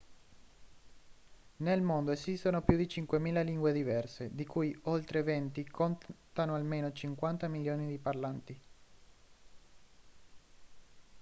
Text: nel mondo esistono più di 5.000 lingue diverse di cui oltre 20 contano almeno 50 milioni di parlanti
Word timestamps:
nel 1.57 1.83
mondo 1.83 2.09
esistono 2.11 2.63
più 2.63 2.75
di 2.75 2.85
5.000 2.87 3.43
lingue 3.43 3.71
diverse 3.71 4.33
di 4.33 4.47
cui 4.47 4.75
oltre 4.85 5.21
20 5.21 5.67
contano 5.69 6.55
almeno 6.55 6.91
50 6.91 7.47
milioni 7.47 7.85
di 7.85 7.99
parlanti 7.99 8.59